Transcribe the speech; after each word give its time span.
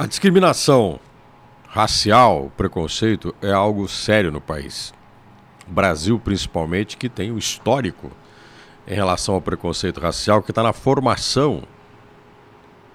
A 0.00 0.06
discriminação 0.06 1.00
racial, 1.66 2.52
preconceito 2.56 3.34
é 3.42 3.50
algo 3.50 3.88
sério 3.88 4.30
no 4.30 4.40
país. 4.40 4.94
Brasil, 5.66 6.20
principalmente, 6.20 6.96
que 6.96 7.08
tem 7.08 7.32
um 7.32 7.36
histórico 7.36 8.08
em 8.86 8.94
relação 8.94 9.34
ao 9.34 9.42
preconceito 9.42 9.98
racial 9.98 10.40
que 10.40 10.52
está 10.52 10.62
na 10.62 10.72
formação 10.72 11.64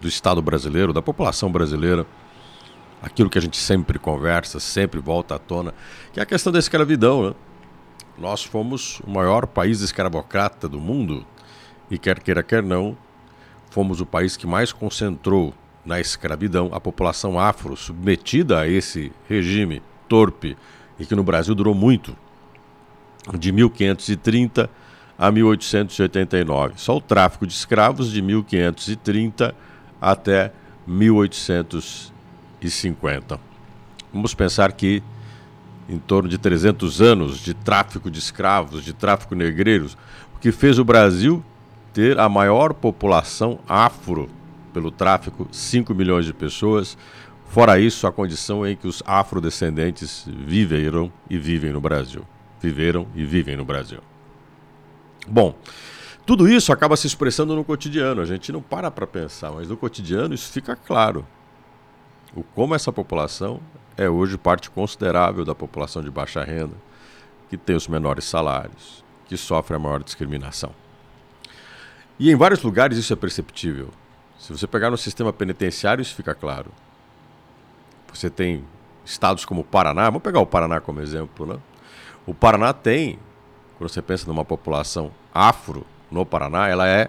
do 0.00 0.06
Estado 0.06 0.40
brasileiro, 0.40 0.92
da 0.92 1.02
população 1.02 1.50
brasileira. 1.50 2.06
Aquilo 3.02 3.28
que 3.28 3.36
a 3.36 3.42
gente 3.42 3.56
sempre 3.56 3.98
conversa, 3.98 4.60
sempre 4.60 5.00
volta 5.00 5.34
à 5.34 5.40
tona, 5.40 5.74
que 6.12 6.20
é 6.20 6.22
a 6.22 6.26
questão 6.26 6.52
da 6.52 6.60
escravidão. 6.60 7.30
Né? 7.30 7.34
Nós 8.16 8.44
fomos 8.44 9.00
o 9.00 9.10
maior 9.10 9.48
país 9.48 9.80
escravocrata 9.80 10.68
do 10.68 10.78
mundo 10.78 11.26
e, 11.90 11.98
quer 11.98 12.20
queira, 12.20 12.44
quer 12.44 12.62
não, 12.62 12.96
fomos 13.70 14.00
o 14.00 14.06
país 14.06 14.36
que 14.36 14.46
mais 14.46 14.72
concentrou 14.72 15.52
na 15.84 16.00
escravidão 16.00 16.70
a 16.72 16.80
população 16.80 17.38
afro 17.38 17.76
submetida 17.76 18.58
a 18.60 18.68
esse 18.68 19.12
regime 19.28 19.82
torpe 20.08 20.56
e 20.98 21.06
que 21.06 21.14
no 21.14 21.22
Brasil 21.22 21.54
durou 21.54 21.74
muito, 21.74 22.16
de 23.38 23.52
1530 23.52 24.68
a 25.18 25.30
1889. 25.30 26.74
Só 26.76 26.96
o 26.96 27.00
tráfico 27.00 27.46
de 27.46 27.52
escravos 27.52 28.10
de 28.10 28.22
1530 28.22 29.54
até 30.00 30.52
1850. 30.86 33.38
Vamos 34.12 34.34
pensar 34.34 34.72
que 34.72 35.02
em 35.88 35.98
torno 35.98 36.28
de 36.28 36.38
300 36.38 37.00
anos 37.00 37.38
de 37.38 37.54
tráfico 37.54 38.10
de 38.10 38.18
escravos, 38.18 38.84
de 38.84 38.92
tráfico 38.92 39.34
negreiros, 39.34 39.96
o 40.34 40.38
que 40.38 40.52
fez 40.52 40.78
o 40.78 40.84
Brasil 40.84 41.42
ter 41.92 42.18
a 42.18 42.28
maior 42.28 42.72
população 42.72 43.58
afro 43.68 44.30
pelo 44.72 44.90
tráfico, 44.90 45.46
5 45.50 45.94
milhões 45.94 46.24
de 46.24 46.32
pessoas. 46.32 46.96
Fora 47.46 47.78
isso, 47.78 48.06
a 48.06 48.12
condição 48.12 48.66
em 48.66 48.74
que 48.74 48.88
os 48.88 49.02
afrodescendentes 49.06 50.26
viveram 50.26 51.12
e 51.28 51.38
vivem 51.38 51.72
no 51.72 51.80
Brasil. 51.80 52.24
Viveram 52.60 53.06
e 53.14 53.24
vivem 53.24 53.56
no 53.56 53.64
Brasil. 53.64 54.00
Bom, 55.28 55.54
tudo 56.24 56.48
isso 56.48 56.72
acaba 56.72 56.96
se 56.96 57.06
expressando 57.06 57.54
no 57.54 57.64
cotidiano. 57.64 58.20
A 58.20 58.24
gente 58.24 58.52
não 58.52 58.62
para 58.62 58.90
para 58.90 59.06
pensar, 59.06 59.52
mas 59.52 59.68
no 59.68 59.76
cotidiano 59.76 60.34
isso 60.34 60.50
fica 60.50 60.74
claro. 60.74 61.26
O 62.34 62.42
como 62.42 62.74
essa 62.74 62.92
população 62.92 63.60
é 63.96 64.08
hoje 64.08 64.38
parte 64.38 64.70
considerável 64.70 65.44
da 65.44 65.54
população 65.54 66.02
de 66.02 66.10
baixa 66.10 66.42
renda, 66.42 66.74
que 67.50 67.56
tem 67.56 67.76
os 67.76 67.86
menores 67.86 68.24
salários, 68.24 69.04
que 69.26 69.36
sofre 69.36 69.76
a 69.76 69.78
maior 69.78 70.02
discriminação. 70.02 70.72
E 72.18 72.30
em 72.30 72.36
vários 72.36 72.62
lugares 72.62 72.96
isso 72.96 73.12
é 73.12 73.16
perceptível. 73.16 73.90
Se 74.42 74.50
você 74.52 74.66
pegar 74.66 74.90
no 74.90 74.98
sistema 74.98 75.32
penitenciário, 75.32 76.02
isso 76.02 76.16
fica 76.16 76.34
claro. 76.34 76.68
Você 78.12 78.28
tem 78.28 78.64
estados 79.04 79.44
como 79.44 79.60
o 79.60 79.64
Paraná, 79.64 80.06
vamos 80.06 80.22
pegar 80.22 80.40
o 80.40 80.46
Paraná 80.46 80.80
como 80.80 81.00
exemplo, 81.00 81.46
né? 81.46 81.60
O 82.26 82.34
Paraná 82.34 82.72
tem, 82.72 83.20
quando 83.78 83.88
você 83.88 84.02
pensa 84.02 84.26
numa 84.26 84.44
população 84.44 85.12
afro 85.32 85.86
no 86.10 86.26
Paraná, 86.26 86.66
ela 86.66 86.88
é 86.88 87.08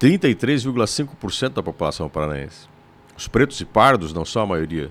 33,5% 0.00 1.50
da 1.50 1.62
população 1.62 2.08
paranaense. 2.08 2.66
Os 3.18 3.28
pretos 3.28 3.60
e 3.60 3.66
pardos 3.66 4.14
não 4.14 4.24
são 4.24 4.40
a 4.40 4.46
maioria 4.46 4.90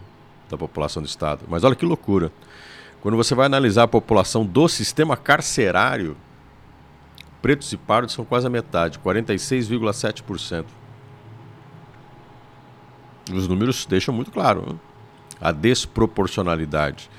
da 0.52 0.60
população 0.60 1.02
do 1.02 1.08
estado. 1.08 1.46
Mas 1.50 1.64
olha 1.64 1.76
que 1.76 1.84
loucura. 1.84 2.32
Quando 3.02 3.18
você 3.18 3.34
vai 3.34 3.48
analisar 3.48 3.84
a 3.84 3.88
população 3.88 4.46
do 4.46 4.70
sistema 4.70 5.18
carcerário, 5.18 6.16
pretos 7.42 7.74
e 7.74 7.78
pardos 7.78 8.14
são 8.14 8.24
quase 8.24 8.46
a 8.46 8.52
metade, 8.52 9.00
46,7%. 9.00 10.81
Os 13.32 13.48
números 13.48 13.86
deixam 13.86 14.14
muito 14.14 14.32
claro 14.32 14.74
né? 14.74 14.80
a 15.40 15.52
desproporcionalidade 15.52 17.10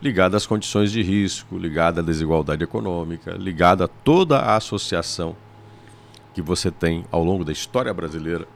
ligada 0.00 0.36
às 0.36 0.46
condições 0.46 0.92
de 0.92 1.02
risco, 1.02 1.56
ligada 1.56 2.00
à 2.00 2.04
desigualdade 2.04 2.62
econômica, 2.62 3.32
ligada 3.32 3.84
a 3.84 3.88
toda 3.88 4.38
a 4.38 4.56
associação 4.56 5.34
que 6.34 6.42
você 6.42 6.70
tem 6.70 7.04
ao 7.10 7.24
longo 7.24 7.44
da 7.44 7.52
história 7.52 7.92
brasileira 7.94 8.46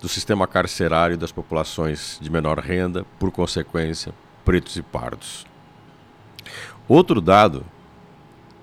do 0.00 0.08
sistema 0.08 0.46
carcerário 0.46 1.16
das 1.16 1.32
populações 1.32 2.18
de 2.20 2.30
menor 2.30 2.58
renda, 2.58 3.04
por 3.18 3.30
consequência, 3.30 4.12
pretos 4.44 4.76
e 4.76 4.82
pardos. 4.82 5.46
Outro 6.88 7.20
dado 7.20 7.64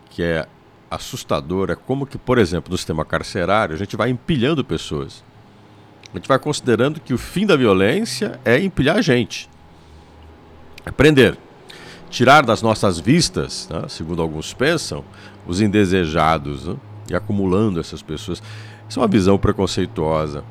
que 0.09 0.23
é 0.23 0.47
assustador 0.89 1.69
é 1.69 1.75
como 1.75 2.05
que, 2.05 2.17
por 2.17 2.38
exemplo, 2.38 2.71
no 2.71 2.77
sistema 2.77 3.05
carcerário, 3.05 3.75
a 3.75 3.77
gente 3.77 3.95
vai 3.95 4.09
empilhando 4.09 4.65
pessoas. 4.65 5.23
A 6.13 6.17
gente 6.17 6.27
vai 6.27 6.39
considerando 6.39 6.99
que 6.99 7.13
o 7.13 7.17
fim 7.17 7.45
da 7.45 7.55
violência 7.55 8.39
é 8.43 8.59
empilhar 8.59 9.01
gente. 9.01 9.49
É 10.85 10.91
prender. 10.91 11.37
Tirar 12.09 12.43
das 12.43 12.63
nossas 12.63 12.99
vistas, 12.99 13.69
né, 13.69 13.85
segundo 13.87 14.21
alguns 14.21 14.51
pensam, 14.53 15.05
os 15.45 15.61
indesejados 15.61 16.65
né, 16.65 16.75
e 17.11 17.15
acumulando 17.15 17.79
essas 17.79 18.01
pessoas. 18.01 18.41
Isso 18.87 18.99
é 18.99 19.01
uma 19.01 19.07
visão 19.07 19.37
preconceituosa. 19.37 20.43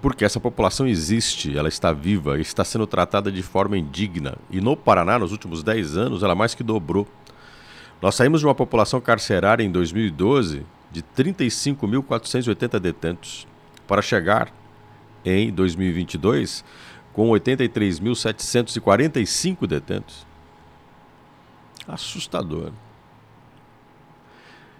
Porque 0.00 0.24
essa 0.24 0.38
população 0.38 0.86
existe, 0.86 1.58
ela 1.58 1.68
está 1.68 1.92
viva, 1.92 2.38
está 2.38 2.64
sendo 2.64 2.86
tratada 2.86 3.32
de 3.32 3.42
forma 3.42 3.76
indigna. 3.76 4.36
E 4.48 4.60
no 4.60 4.76
Paraná, 4.76 5.18
nos 5.18 5.32
últimos 5.32 5.64
10 5.64 5.96
anos, 5.96 6.22
ela 6.22 6.36
mais 6.36 6.54
que 6.54 6.62
dobrou. 6.62 7.04
Nós 8.00 8.14
saímos 8.14 8.38
de 8.38 8.46
uma 8.46 8.54
população 8.54 9.00
carcerária 9.00 9.64
em 9.64 9.72
2012 9.72 10.64
de 10.92 11.02
35.480 11.02 12.78
detentos 12.78 13.44
para 13.88 14.00
chegar 14.00 14.52
em 15.28 15.52
2022 15.52 16.64
com 17.12 17.28
83.745 17.30 19.66
detentos. 19.66 20.26
Assustador. 21.86 22.72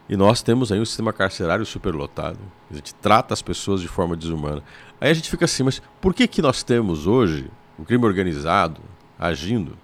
E 0.09 0.17
nós 0.17 0.41
temos 0.41 0.73
aí 0.73 0.81
um 0.81 0.85
sistema 0.85 1.13
carcerário 1.13 1.67
superlotado. 1.67 2.39
A 2.71 2.75
gente 2.75 2.95
trata 2.95 3.35
as 3.35 3.43
pessoas 3.43 3.81
de 3.81 3.89
forma 3.89 4.17
desumana. 4.17 4.63
Aí 5.01 5.11
a 5.11 5.15
gente 5.15 5.29
fica 5.29 5.45
assim, 5.45 5.65
mas 5.65 5.83
por 6.01 6.15
que, 6.15 6.27
que 6.27 6.41
nós 6.41 6.63
temos 6.63 7.07
hoje 7.07 7.51
o 7.77 7.83
um 7.83 7.85
crime 7.85 8.07
organizado 8.07 8.81
agindo 9.19 9.77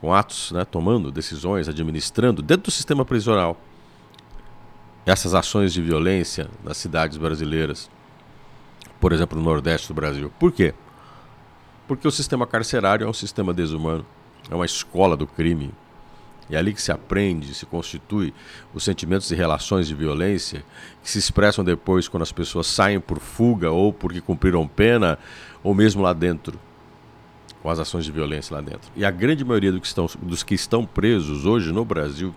com 0.00 0.12
atos, 0.12 0.50
né, 0.50 0.64
tomando 0.64 1.12
decisões, 1.12 1.68
administrando 1.68 2.42
dentro 2.42 2.64
do 2.64 2.70
sistema 2.72 3.04
prisional 3.04 3.60
essas 5.06 5.34
ações 5.34 5.72
de 5.72 5.82
violência 5.82 6.48
nas 6.64 6.76
cidades 6.76 7.16
brasileiras? 7.16 7.88
Por 9.02 9.12
exemplo, 9.12 9.36
no 9.36 9.44
Nordeste 9.44 9.88
do 9.88 9.94
Brasil. 9.94 10.32
Por 10.38 10.52
quê? 10.52 10.72
Porque 11.88 12.06
o 12.06 12.10
sistema 12.12 12.46
carcerário 12.46 13.04
é 13.04 13.10
um 13.10 13.12
sistema 13.12 13.52
desumano, 13.52 14.06
é 14.48 14.54
uma 14.54 14.64
escola 14.64 15.16
do 15.16 15.26
crime. 15.26 15.72
É 16.48 16.56
ali 16.56 16.72
que 16.72 16.80
se 16.80 16.92
aprende, 16.92 17.52
se 17.52 17.66
constitui 17.66 18.32
os 18.72 18.84
sentimentos 18.84 19.28
e 19.32 19.34
relações 19.34 19.88
de 19.88 19.94
violência 19.96 20.64
que 21.02 21.10
se 21.10 21.18
expressam 21.18 21.64
depois 21.64 22.06
quando 22.06 22.22
as 22.22 22.30
pessoas 22.30 22.68
saem 22.68 23.00
por 23.00 23.18
fuga 23.18 23.72
ou 23.72 23.92
porque 23.92 24.20
cumpriram 24.20 24.68
pena, 24.68 25.18
ou 25.64 25.74
mesmo 25.74 26.00
lá 26.00 26.12
dentro, 26.12 26.56
com 27.60 27.68
as 27.70 27.80
ações 27.80 28.04
de 28.04 28.12
violência 28.12 28.54
lá 28.54 28.62
dentro. 28.62 28.88
E 28.94 29.04
a 29.04 29.10
grande 29.10 29.44
maioria 29.44 29.72
dos 29.72 29.80
que 29.80 29.86
estão, 29.88 30.08
dos 30.22 30.44
que 30.44 30.54
estão 30.54 30.86
presos 30.86 31.44
hoje 31.44 31.72
no 31.72 31.84
Brasil, 31.84 32.32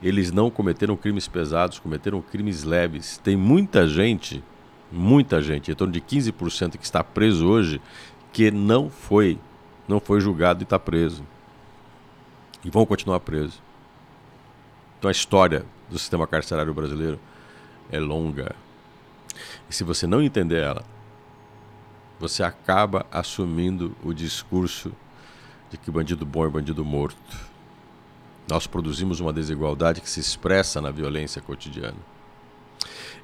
eles 0.00 0.30
não 0.30 0.52
cometeram 0.52 0.96
crimes 0.96 1.26
pesados, 1.26 1.80
cometeram 1.80 2.22
crimes 2.22 2.62
leves. 2.62 3.18
Tem 3.18 3.36
muita 3.36 3.88
gente 3.88 4.40
muita 4.90 5.40
gente, 5.40 5.70
em 5.70 5.74
torno 5.74 5.92
de 5.92 6.00
15% 6.00 6.76
que 6.76 6.84
está 6.84 7.02
preso 7.04 7.46
hoje, 7.46 7.80
que 8.32 8.50
não 8.50 8.90
foi, 8.90 9.38
não 9.86 10.00
foi 10.00 10.20
julgado 10.20 10.62
e 10.62 10.64
está 10.64 10.78
preso. 10.78 11.24
E 12.64 12.70
vão 12.70 12.84
continuar 12.84 13.20
presos. 13.20 13.60
Então 14.98 15.08
a 15.08 15.12
história 15.12 15.64
do 15.88 15.98
sistema 15.98 16.26
carcerário 16.26 16.74
brasileiro 16.74 17.18
é 17.90 17.98
longa. 17.98 18.54
E 19.68 19.74
se 19.74 19.82
você 19.82 20.06
não 20.06 20.22
entender 20.22 20.62
ela, 20.62 20.84
você 22.18 22.42
acaba 22.42 23.06
assumindo 23.10 23.96
o 24.04 24.12
discurso 24.12 24.92
de 25.70 25.78
que 25.78 25.90
bandido 25.90 26.26
bom 26.26 26.44
é 26.44 26.50
bandido 26.50 26.84
morto. 26.84 27.50
Nós 28.48 28.66
produzimos 28.66 29.20
uma 29.20 29.32
desigualdade 29.32 30.00
que 30.00 30.10
se 30.10 30.20
expressa 30.20 30.80
na 30.80 30.90
violência 30.90 31.40
cotidiana. 31.40 31.96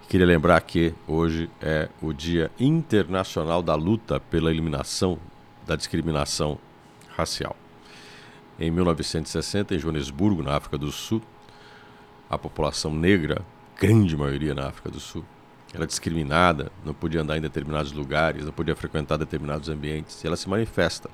Queria 0.08 0.24
lembrar 0.24 0.60
que 0.60 0.94
hoje 1.04 1.50
é 1.60 1.88
o 2.00 2.12
Dia 2.12 2.48
Internacional 2.60 3.60
da 3.60 3.74
Luta 3.74 4.20
pela 4.20 4.52
Eliminação 4.52 5.18
da 5.66 5.74
Discriminação 5.74 6.60
Racial. 7.16 7.56
Em 8.56 8.70
1960, 8.70 9.74
em 9.74 9.78
Joanesburgo, 9.80 10.44
na 10.44 10.54
África 10.54 10.78
do 10.78 10.92
Sul, 10.92 11.20
a 12.30 12.38
população 12.38 12.94
negra, 12.94 13.44
grande 13.76 14.16
maioria 14.16 14.54
na 14.54 14.68
África 14.68 14.92
do 14.92 15.00
Sul, 15.00 15.24
era 15.74 15.84
discriminada, 15.84 16.70
não 16.84 16.94
podia 16.94 17.22
andar 17.22 17.36
em 17.36 17.40
determinados 17.40 17.90
lugares, 17.90 18.44
não 18.44 18.52
podia 18.52 18.76
frequentar 18.76 19.16
determinados 19.16 19.68
ambientes, 19.68 20.22
e 20.22 20.26
ela 20.28 20.36
se 20.36 20.48
manifesta 20.48 21.10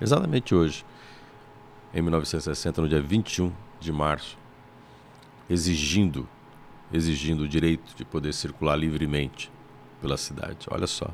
exatamente 0.00 0.54
hoje, 0.54 0.82
em 1.92 2.00
1960, 2.00 2.80
no 2.80 2.88
dia 2.88 3.02
21 3.02 3.52
de 3.78 3.92
março, 3.92 4.38
exigindo 5.48 6.26
exigindo 6.92 7.42
o 7.42 7.48
direito 7.48 7.94
de 7.94 8.04
poder 8.04 8.32
circular 8.32 8.76
livremente 8.76 9.50
pela 10.00 10.16
cidade. 10.16 10.66
Olha 10.70 10.86
só. 10.86 11.10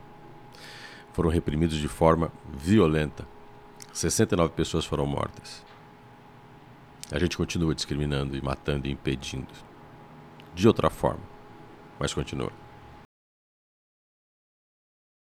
foram 1.12 1.31
reprimidos 1.31 1.78
de 1.78 1.88
forma 1.88 2.31
violenta. 2.52 3.26
69 3.93 4.52
pessoas 4.52 4.84
foram 4.84 5.06
mortas. 5.06 5.64
A 7.11 7.19
gente 7.19 7.37
continua 7.37 7.75
discriminando 7.75 8.37
e 8.37 8.43
matando 8.43 8.87
e 8.87 8.90
impedindo. 8.90 9.49
De 10.55 10.67
outra 10.67 10.90
forma, 10.90 11.23
mas 11.99 12.12
continua. 12.12 12.52